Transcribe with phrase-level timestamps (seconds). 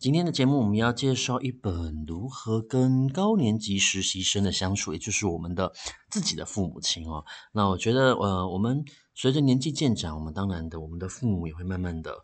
[0.00, 5.74] 今天的节目，我们要介绍一本如何跟高年级实习生的相处，也就是我们的
[6.08, 7.22] 自己的父母亲哦。
[7.52, 8.82] 那我觉得，呃，我们
[9.14, 12.14] 随着年纪渐长，我们当然的，我们的父母也会慢慢的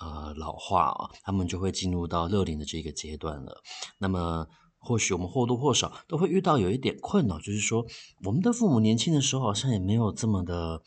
[0.00, 3.62] 呃老化啊、他们就会进入到乐龄的这个阶段了。
[3.98, 7.86] 那么，或许我们或多或少都会遇到有一点困扰，就是说，
[8.24, 10.82] 我们的父母年轻的时候好像也没有这么的。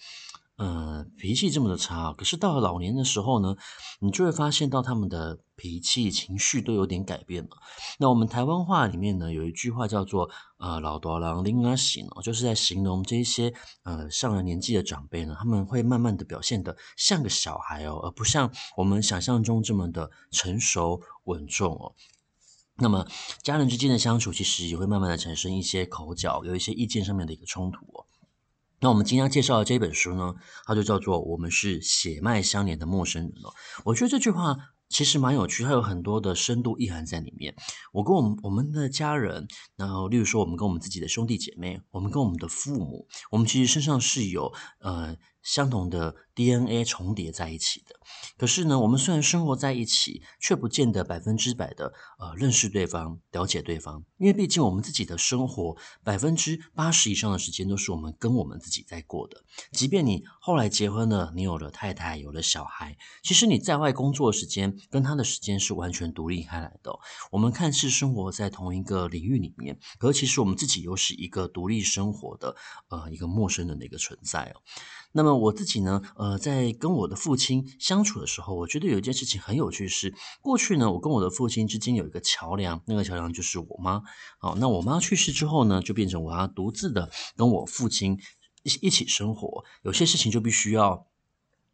[0.56, 3.56] 嗯，脾气这么的差，可是到了老年的时候呢，
[4.00, 7.52] 你就会发现到他们的脾气、情绪都有点改变了。
[7.98, 10.30] 那我们台湾话里面呢，有一句话叫做
[10.60, 21.96] “呃，老大人恁仔行”，就是在形容这些呃上了年纪的长辈呢，他们会慢慢的表现得像个小孩哦，而不像我们想象中这么的成熟稳重哦。
[22.76, 23.08] 那么
[23.42, 28.06] 家人之间的相处，其实也会慢慢的产生一些口角，有一些意见上面的一个冲突哦。
[28.80, 30.36] 那我们今天介绍的这本书呢，
[30.66, 33.54] 它就叫做《我们是血脉相连的陌生人》哦。
[33.86, 34.58] 我觉得这句话
[34.94, 37.54] 其实蛮有趣，它有很多的深度意涵在里面。
[37.92, 45.18] 我跟我们我们的家人，然后例如说我们跟我们自己的兄弟姐妹，我们跟我们的父母，我们其实身上是有呃。
[45.44, 47.96] 相同的 DNA 重叠在一起的，
[48.38, 59.44] 可是呢，我们虽然生活在一起，却不见得百分之百的呃认识对方、了解对方，因为毕竟我们自己的生活百分之八十以上的时间都是我们跟我们自己在过的。
[59.74, 66.98] 即便你后来结婚了，你有了太太，有了小孩，其实你在外工作的时间跟他的时间是完全独立开来的。
[67.32, 72.56] 我们看似生活在同一个领域里面，可其实我们自己又是一个独立生活的
[72.90, 74.62] 呃一个陌生人的一个存在哦。
[75.14, 84.02] 那么我自己呢，呃，在跟我的父亲相处的时候，我觉得有一件事情很有趣是，过去呢，我跟我的父亲之间有一个桥梁，那个桥梁就是我妈。
[84.40, 88.20] 好，那我妈去世之后呢，就变成我要独自的跟我父亲
[88.64, 91.08] 一一起生活，有些事情就必须要。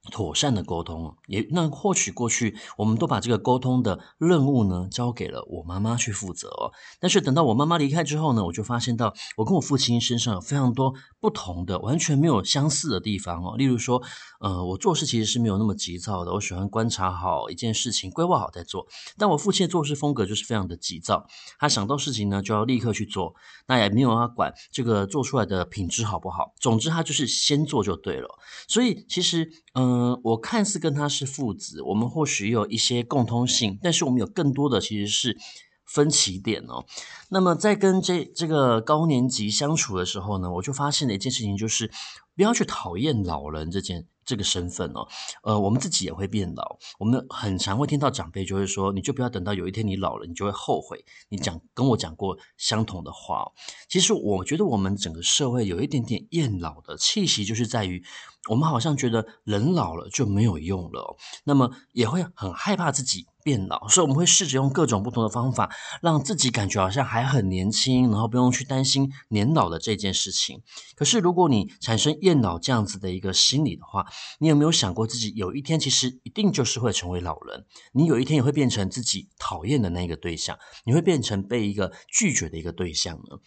[0.09, 6.71] 妥善的沟通，也那或许过去我们都把这个沟通的任务呢交给了我妈妈去负责哦。
[6.99, 13.55] 但是等到我妈妈离开之后呢，我就发现到我跟我父亲身上有非常多不同的、完全没有相似的地方哦。
[13.57, 14.01] 例如说，
[14.39, 18.87] 呃，我做事其实是没有那么急躁的，我喜欢观察好一件事情，规划好再做。
[19.17, 21.25] 但我父亲做事风格就是非常的急躁，
[21.59, 23.33] 他想到事情呢就要立刻去做，
[23.67, 26.53] 那也没有要管这个做出来的品质好不好。
[26.59, 28.27] 总之，他就是先做就对了。
[28.67, 35.37] 所以其实，嗯、嗯，我看似跟他是父子，我们或许有一些共通性，但是我们有更多的其实是
[35.85, 36.85] 分歧点哦。
[37.29, 41.91] 那么在跟这这个高年级相处的时候呢，我就发现了一件事情，就是
[42.35, 44.07] 不要去讨厌老人这件。
[44.29, 45.07] 这个身份哦，
[45.41, 46.77] 呃，我们自己也会变老。
[46.99, 53.51] 我们很常会听到长辈就会说：“你就不要等到有一天你老了，你就会后悔。”你讲跟我讲过相同的话。
[53.87, 58.03] 其实我觉得我们整个社会有一点点厌老的气息，就是在于
[58.47, 70.61] 我们好像觉得人老了就没有用了，那么也会很害怕自己变老，所以我们会试着用各种不同的方法，让自己感觉好像还很年轻，然后不用去担心年老的这件事情。
[70.95, 74.05] 可是如果你产生厌老这样子的一个心理的话，
[74.37, 77.65] 你有没有想过自己有一天其实一定就是会成为老人？
[77.93, 80.55] 你有一天也会变成自己讨厌的那个对象，
[80.85, 83.39] 你会变成被一个拒绝的一个对象呢？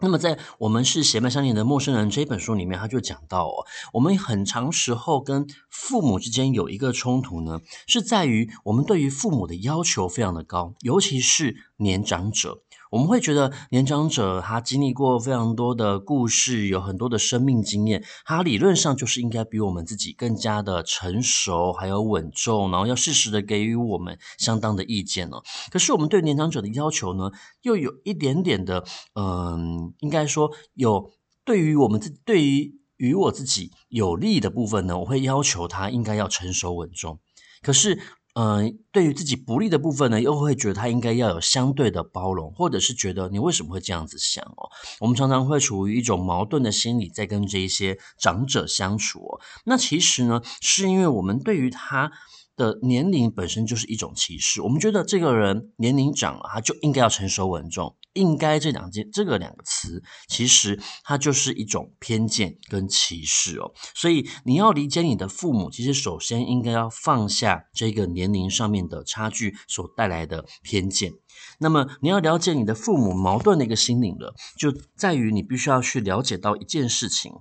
[0.00, 12.62] 那么在我们是血脉相连的陌生人这本书里面，他就讲到哦，我们很长时候跟父母之间有一个冲突呢，是在于我们对于父母的要求非常的高，尤其是年长者。
[12.90, 25.36] 我们会觉得年长者他经历过非常多的故事，有很多的生命经验，他理论上就是应该比我们自己更加的成熟，还有稳重，然后要适时的给予我们相当的意见呢。
[25.70, 27.30] 可是我们对年长者的要求呢，
[27.62, 28.84] 又有一点点的，
[29.14, 31.12] 嗯，应该说有
[31.44, 37.20] 对于我们自对于与我自己有利的部分呢，我会要求他应该要成熟稳重。
[37.62, 38.00] 可是。
[38.40, 44.70] 嗯，对于自己不利的部分呢，又会觉得他应该要有相对的包容，或者是觉得你为什么会这样子想哦？
[45.00, 49.40] 我们常常会处于一种矛盾的心理，在跟这一些长者相处哦。
[49.64, 52.12] 那其实呢，是因为我们对于他。
[52.56, 63.72] 的年龄本身就是一种歧视，我们觉得这个人年龄长了，他就应该要成熟稳重，应该这两件这个两个词，其实它就是一种偏见跟歧视哦。
[63.94, 71.12] 所以你要理解你的父母，其实首先应该要放下这个年龄上面的差距所带来的偏见。
[71.58, 77.32] 那么你要了解你的父母矛盾的一个心灵了，就在于你必须要去了解到一件事情。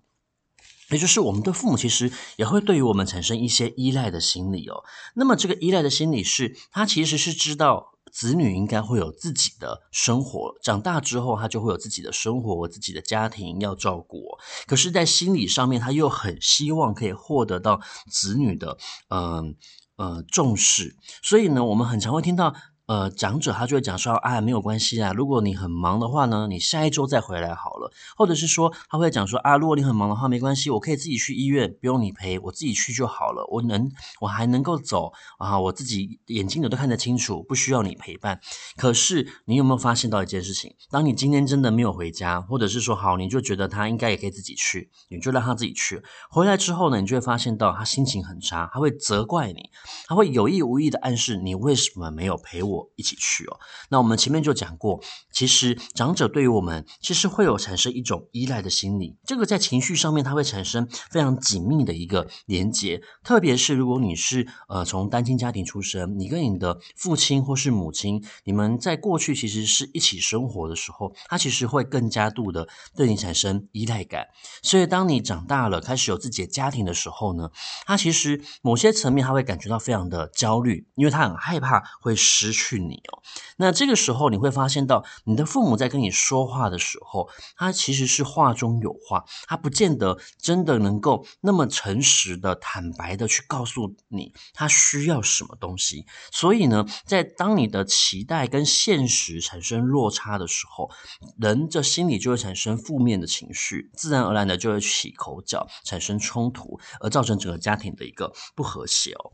[0.92, 4.84] 也就是我们的父母其实也会对于我们产生一些依赖的心理哦。
[5.16, 14.38] 那么这个依赖的心理是，他其实是知道子女应该会有自己的生活，长大之后他就会有自己的生活、自己的家庭要照顾。
[14.68, 17.80] 可是，在心理上面，他又很希望可以获得到
[18.12, 18.78] 子女的
[19.10, 19.56] 嗯
[19.96, 20.96] 呃，重视。
[21.22, 22.56] 所以呢，我们很常会听到。
[22.90, 27.92] 呃，长者他就会讲说，啊，没有关系啊，如果你很忙的话呢，你下一周再回来好了。
[28.18, 33.46] 或者是说，他会讲说，啊，如果你很忙的话，没关系，我可以自己去医院，不用你陪，我自己去就好了。
[33.52, 33.92] 我能，
[34.22, 38.40] 我还能够走啊，我自己眼睛都看得清楚，不需要你陪伴。
[38.76, 40.74] 可是，你有没有发现到一件事情？
[40.90, 46.02] 当你今天真的没有回家，或者是说，好，你就觉得他应该也可以自己去，你就让他自己去。
[46.32, 49.70] 回来之后呢，你就会发现到他心情很差，他会责怪你，
[50.08, 52.79] 他会有意无意的暗示你为什么没有陪我。
[52.96, 53.60] 一起去哦。
[53.90, 63.02] 那我们前面就讲过，其实长者对于我们其实会有产生一种依赖的心理，这个在情绪上面它会产生非常紧密的一个连结。
[63.24, 74.28] 特别是如果你是呃从单亲家庭出生，你跟你的父亲或是母亲，你们在过去其实是一起生活的时候，他其实会更加度的对你产生依赖感。
[74.62, 77.50] 所以当你长大了，开始有自己的家庭的时候呢，
[77.86, 82.69] 他其实某些层面他会感觉到非常的焦虑，因为他很害怕会失去。
[82.70, 83.24] 去你哦，
[83.58, 87.28] 那这个时候你会发现到，你的父母在跟你说话的时候，
[87.58, 96.06] 他其实是话中有话，他不见得真的能够那么诚实的、坦白的去告诉你他需要什么东西。
[96.32, 100.92] 所以呢，在当你的期待跟现实产生落差的时候，
[101.40, 109.32] 人的心里就会产生负面的情绪，自然而然的就会起口角，产生冲突，而造成整个家庭的一个不和谐哦。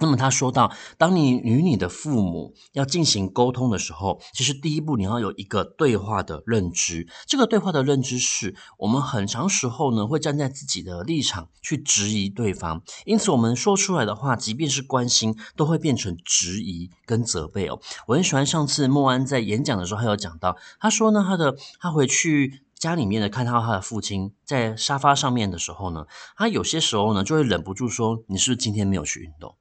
[0.00, 7.06] 那么他说到，当你与你的父母要进行沟通的时候，其实第一步你要有一个对话的认知。
[7.26, 17.80] 这个对话的认知是我们很长时候呢会站在自己的立场去质疑对方，因此我们说出来的话，即便是关心，都会变成质疑跟责备哦。
[18.08, 26.06] 我很喜欢上次莫安在演讲的时候，他有讲到，他说呢，他的他回去家里面的看到他的父亲在沙发上面的时候呢，
[26.36, 29.54] 他有些时候呢就会忍不住说：“你是不是今天没有去运动？”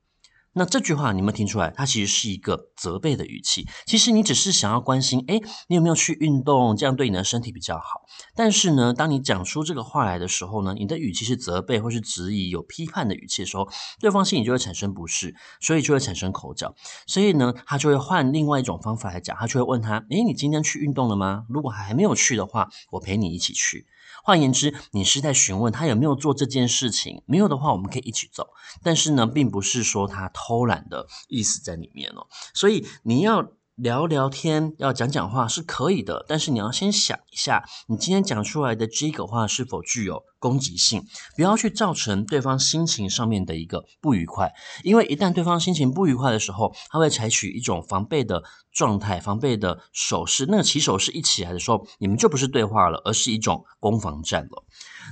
[0.56, 1.72] 那这句话你有没有听出来？
[1.76, 3.68] 它其实是一个责备的语气。
[3.86, 6.76] 其实你只是想要关心，诶，你有没有去运动？
[6.78, 8.02] 这样对你的身体比较好。
[8.36, 13.68] 但是呢，当你讲出这个话来的时候呢，你的语气是责备或是质疑、有批判的语气的时候，
[14.00, 16.76] 对方心里就会产生不适，所以就会产生口角。
[17.08, 21.46] 所以呢，他就会换另外一种方法来讲，他就会问他：诶，你今天去运动了吗？
[21.50, 23.88] 如果还没有去的话，我陪你一起去。
[24.24, 28.50] 换言之，你是在询问他有没有做这件事情，没有的话，我们可以一起走。
[28.82, 32.28] 但是呢，并不是说他偷懒的意思在里面哦。
[32.54, 33.52] 所以你要。
[33.76, 41.04] 聊聊天，要讲讲话是可以的，但是你要先想一下，你今天讲出来的这个话是否具有攻击性，
[41.36, 44.54] 不要去造成对方心情上面的一个不愉快。
[44.84, 50.46] 因为一旦对方心情不愉快的时候，他会采取一种防备的状态，防备的手势。
[50.48, 54.64] 那个起手势一起来的时候，你们就不是对话了，而是一种攻防战了。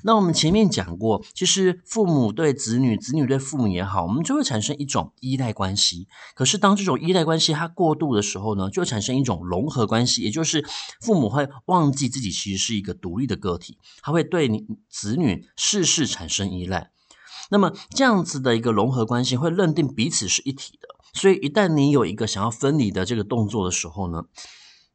[0.03, 6.07] 那我们前面讲过，其实父母对子女，子女对父母也好，我们就会产生一种依赖关系。
[6.35, 10.65] 可是当这种依赖关系它过度的时候呢，就产生一种融合关系，也就是
[11.01, 16.91] 父母会忘记自己其实是一个独立的个体，他会对你子女事事产生依赖。
[17.49, 20.87] 那么这样子的一个融合关系，会认定彼此是一体的。
[21.13, 24.23] 所以一旦你有一个想要分离的这个动作的时候呢，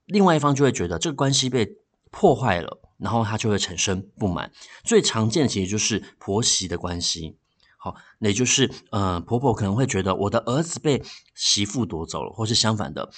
[0.06, 1.76] 另外一方就会觉得这个关系被
[2.10, 2.80] 破坏了。
[2.98, 4.50] 然后他就会产生不满，
[4.84, 7.36] 最常见的其实就是婆媳的关系。
[7.78, 11.02] 好，那也就是，呃，婆婆可能会觉得我的儿子被
[11.34, 13.10] 媳妇夺走了，或是相反的。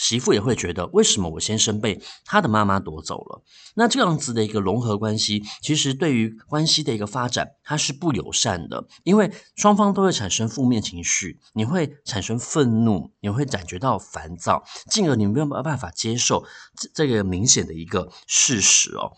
[0.00, 3.44] 媳妇也会觉得，为什么我先生被他的妈妈夺走了？
[3.74, 19.12] 那这样子的一个融合关系，其实对于关系的一个发展，它是不友善的，因为双方都会产生负面情绪，你会产生愤怒，你会感觉到烦躁，进而你没有办法接受这这个明显的一个事实哦。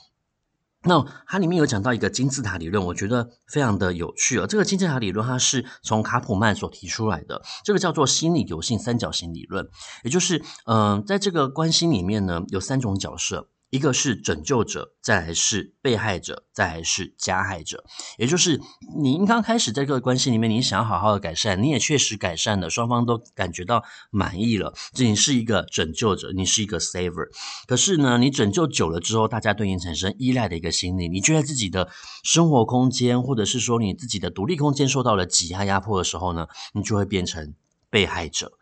[0.85, 4.47] 那它里面有讲到一个金字塔理论，我觉得非常的有趣啊。
[4.47, 9.69] 这个金字塔理论它是从卡普曼所提出来的，这个叫做心理柔性三角形理论，
[10.03, 13.49] 也就是嗯、在这个关系里面呢，有三种角色。
[13.73, 17.83] 一个是拯救者，再来是被害者，再来是加害者。
[18.19, 18.61] 也就是
[19.01, 24.75] 你刚开始在这个关系里面，你想好好的改善，你也确实改善了，双方都感觉到满意了。
[24.93, 27.29] 这你是一个拯救者，你是一个 saver。
[27.67, 31.89] 可是呢，你拯救久了之后，大家对你产生依赖的一个心理，你觉得自己的
[32.23, 37.55] 生活空间，或者是说你自己的独立空间受到了挤压压迫的时候呢，你就会变成
[37.89, 38.53] 被害者。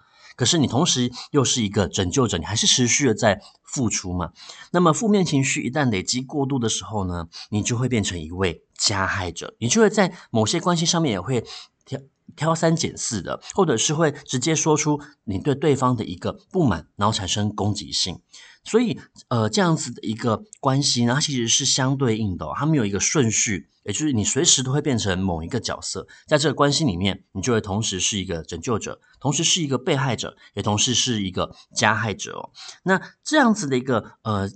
[0.41, 4.33] 可是你同时又是一个拯救者，你还是持续的在付出嘛。
[4.73, 11.45] 那么负面情绪一旦累积过度的时候呢，你就会变成一位加害者，你就会在某些关系上面也会
[11.85, 12.01] 挑
[12.35, 18.23] 挑三拣四的，或者是会直接说出你对对方的一个不满，然后产生攻击性。
[18.63, 32.51] 所以，呃，这样子的一个关系呢，它其实是相对应的哦，它没有一个顺序，也就是你随时都会变成某一个角色，在这个关系里面，你就会同时是一个拯救者，同时是一个被害者，也同时是一个加害者哦。
[32.85, 34.51] 那这样子的一个呃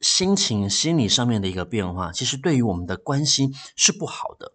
[0.00, 4.54] 心情、心理上面的一个变化，其实对于我们的关系是不好的。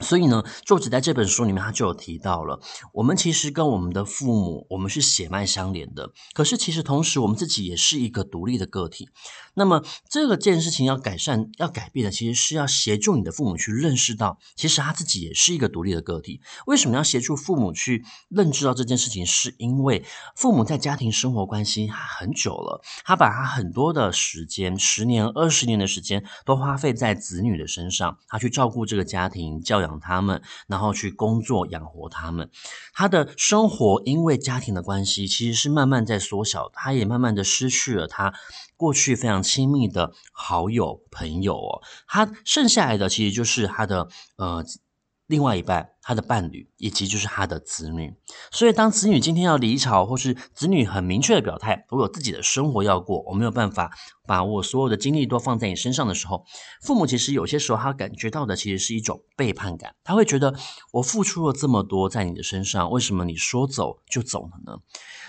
[0.00, 2.60] 所以呢，作者在这本书里面，他就有提到了，
[2.92, 6.12] 我们其实跟我们的父母，我们是血脉相连的。
[6.34, 9.08] 可是，其实同时，我们自己也是一个独立的个体。
[9.54, 16.40] 那么，这个件事情要改善、要改变的，其实是要协助你的父母去认识到，其实他自己也是一个独立的个体。
[16.66, 19.26] 为什么要协助父母去认知到这件事情？
[19.26, 32.50] 是因为父母在家庭生活关系很久了，他把他很多的时间，十年、二十年的时间，都花费在子女的身上，他去照顾这个家庭，教养养他们，然后去工作养活他们。
[32.92, 38.34] 他的生活因为家庭的关系，其实是慢慢在缩小，他也慢慢的失去了他
[38.76, 41.82] 过去非常亲密的好友朋友哦。
[42.06, 44.64] 他剩下来的其实就是他的呃
[45.26, 45.95] 另外一半。
[46.06, 48.14] 他的伴侣以及就是他的子女，
[48.52, 53.90] 所以当子女今天要离巢，或是子女很明确的表态，我有自己的生活要过，我没有办法
[54.24, 56.44] 把我所有的精力都放在你身上的时候，
[56.80, 60.54] 父母其实有些时候他感觉到的其实是一种背叛感，他会觉得
[60.92, 64.78] 我付出了这么多在你的身上，为什么你说走就走了呢？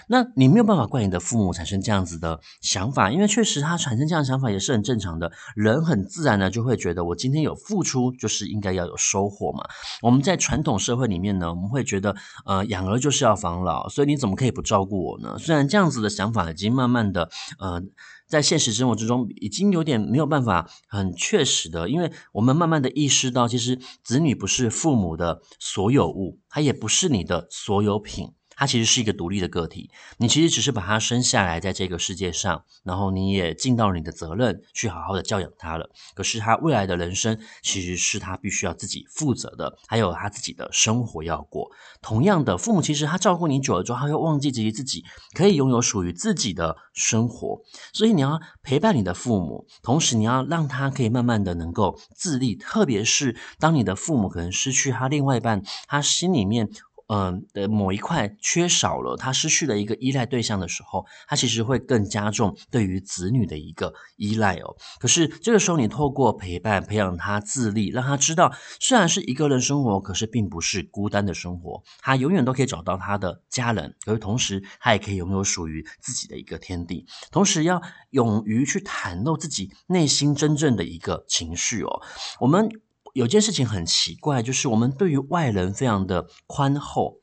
[0.09, 9.67] 那你没有办法怪你的父母产生这样子的想法，因为确实他产生这样想法也是很正常的，人很自然的就会觉得我今天有付出，就是应该要有收获嘛。
[10.01, 10.67] 我们在传统。
[10.67, 15.37] 这种社会里面呢，我们会觉得，呃，养儿就是要防老，所以你怎么可以不照顾我呢？
[15.39, 17.81] 虽然这样子的想法已经慢慢的，呃，
[18.27, 28.33] 在现实生活之中已经有点没有办法很确实的，因为我们慢慢的意识到，其实子女不是父母的所有物，他也不是你的所有品。
[28.57, 35.87] 他其实是一个独立的个体，你其实只是把他生下来在这个世界上，然后你也尽到了你的责任，去好好的教养他了。
[36.15, 41.69] 可是他未来的人生其实是他必须要自己负责的，还有他自己的生活要过。
[42.01, 47.61] 同样的，父母其实他照顾你久了之后，他会忘记自己自己可以拥有属于自己的生活。
[47.93, 52.55] 所以你要陪伴你的父母，同时你要让他可以慢慢的能够自立。
[52.55, 56.67] 特别是当你的父母可能失去他另外一半，他心里面。
[57.07, 64.75] 嗯的某一块缺少了，他失去了一个依赖对象的时候，他其实会更加重对于子女的一个依赖哦。
[64.99, 77.05] 可是这个时候，你透过陪伴培养他自立，让他知道，虽然是一个人生活，可是并不是孤单的生活，他永远都可以找到他的家人，可是同时他也可以拥有属于自己的一个天地。
[77.31, 82.01] 同时要勇于去袒露自己内心真正的一个情绪哦，
[82.41, 82.69] 我们。
[83.17, 87.15] 有件事情很奇怪，就是我们对于外人非常的宽厚，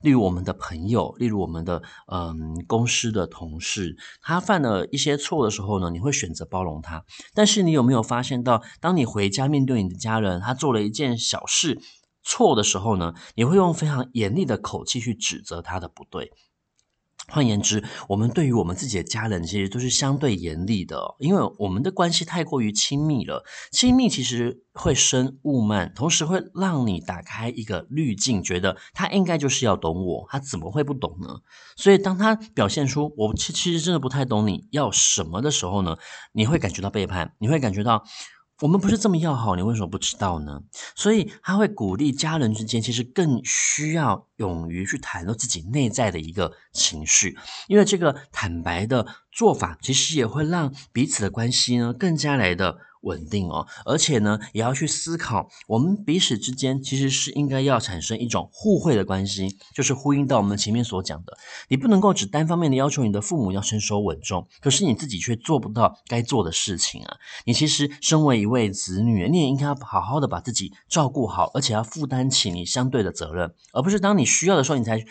[0.00, 7.04] 例如我们的朋友，例如我们的嗯公司的同事，他犯了一些错的时候呢，你会选择包容他。
[7.34, 11.78] 但是你有没有发现到，当你回家面对你的家人，他做了一件小事
[12.22, 16.32] 错的时候呢，你会用非常严厉的口气去指责他的不对。
[17.28, 23.44] 换言之，我们对于我们自己的家人，其实都是相对严厉的，因为我们的关系太过于亲密了。
[23.70, 31.28] 亲密其实会生雾慢，同时会让你打开一个滤镜，觉得他应该就是要懂我，他怎么会不懂呢？
[31.76, 35.96] 所以当他表现出我其其实真的不太懂你要什么的时候呢，
[36.32, 38.04] 你会感觉到背叛，你会感觉到。
[38.62, 40.62] 我们不是这么要好，你为什么不知道呢？
[40.94, 52.78] 所以他会鼓励家人之间，其实更需要勇于去袒露自己内在的一个情绪，因为这个坦白的做法，其实也会让彼此的关系呢更加来的。
[53.02, 61.36] 稳定哦，而且呢，也要去思考，我们彼此之间其实是应该要产生一种互惠的关系，就是呼应到我们前面所讲的，
[61.66, 67.16] 你不能够只单方面的要求你的父母要成熟稳重，可是你自己却做不到该做的事情啊。
[67.44, 75.04] 你其实身为一位子女，你也应该要好好的把自己照顾好，而且要负担起你相对的责任，而不是当你需要的时候你才。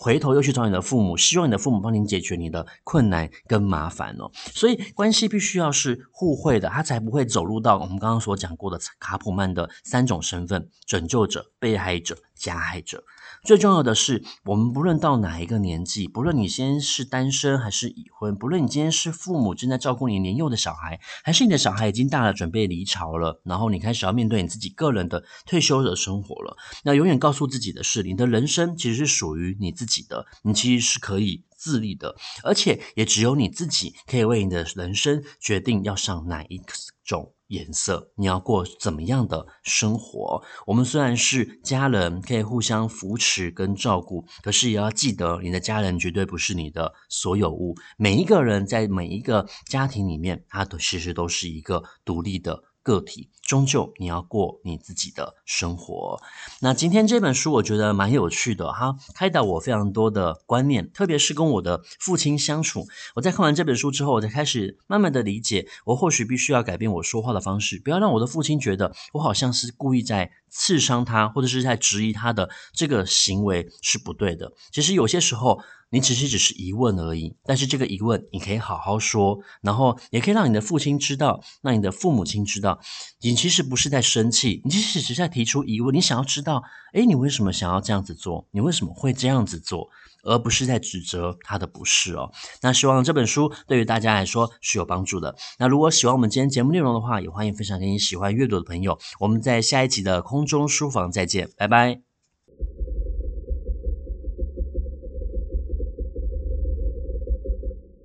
[0.00, 4.30] 回头又去找你的父母，希望你的父母帮你解决你的困难跟麻烦哦。
[4.34, 13.02] 所以关系必须要是互惠的，他才不会走入到我们刚刚所讲过的卡普曼的三种身份：拯救者、被害者、加害者。
[13.44, 26.56] 最重要的是，我们不论到哪一个年纪，不论你先是单身还是已婚，不论你今天是父母正在照顾你年幼的小孩，还是你的小孩已经大了，准备离巢了，然后你开始要面对你自己个人的退休的生活了。
[26.84, 36.60] 那永远告诉自己的是，你的人生其实是属于你自己的，你其实是可以自立的，而且也只有你自己可以为你的人生决定要上哪一
[37.04, 40.42] 种颜色，你要过怎么样的生活？
[40.66, 47.74] 我们虽然是家人，可以互相扶持跟照顾，可是也要记得，你的家人绝对不是你的所有物。
[47.96, 53.28] 每一个人在每一个家庭里面，他都其实都是一个独立的个体。
[53.48, 56.20] 终究你要过你自己的生活。
[56.60, 62.86] 那今天这本书我觉得蛮有趣的，哈，开导我非常多的观念，特别是跟我的父亲相处。
[63.14, 74.52] 我在看完这本书之后，我才开始慢慢的理解，我或许必须要改变我说话的方式，不要让我的父亲觉得我好像是故意在刺伤他，或者是在质疑他的这个行为是不对的。
[74.72, 82.80] 其实有些时候，你只是只是疑问而已，但是这个疑问你可以好好说，然后也可以让你的父亲知道，让你的父母亲知道，
[83.20, 86.62] 你其实不是在生气，你其实只是在提出疑问，你想要知道，
[86.92, 88.46] 诶，你为什么想要这样子做？
[88.50, 89.88] 你为什么会这样子做？
[90.28, 92.30] 而不是在指责他的不是哦。
[92.62, 95.34] 那希望这本书对于大家来说是有帮助的。
[95.58, 98.98] 那如果喜欢我们今天节目内容的话，也欢迎分享给你喜欢阅读的朋友。
[99.18, 102.07] 我们在下一集的空中书房再见，拜拜。